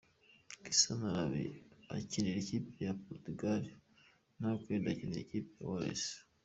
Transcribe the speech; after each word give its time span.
Cristiano 0.61 1.05
araba 1.11 1.43
akinira 1.95 2.37
ikipe 2.41 2.69
ya 2.85 2.93
Portugal 3.05 3.61
na 4.37 4.47
ho 4.49 4.55
Gareth 4.65 4.91
akinira 4.93 5.21
ikipe 5.23 5.51
ya 5.59 5.65
Wales. 5.71 6.03